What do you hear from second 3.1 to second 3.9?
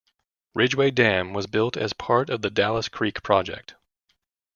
Project.